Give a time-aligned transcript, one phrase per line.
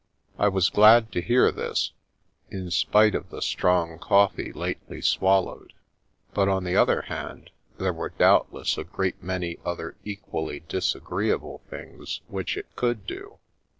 [0.39, 1.91] I was glad to hear this,
[2.49, 5.73] in spite of the strong cof fee lately swallowed,
[6.33, 11.61] but on the other hand there were doubtless a great many other equally disagreea ble
[11.69, 13.37] things which it could do.